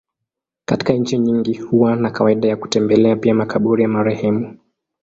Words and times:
Katika 0.65 0.93
nchi 0.93 1.17
nyingi 1.17 1.53
huwa 1.57 1.95
na 1.95 2.09
kawaida 2.11 2.47
ya 2.47 2.55
kutembelea 2.57 3.15
pia 3.15 3.33
makaburi 3.33 3.83
ya 3.83 3.89
marehemu. 3.89 4.57